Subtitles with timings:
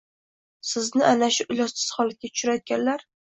[0.69, 3.07] Sizni ana shu ilojsiz holatga tushirayotganlar–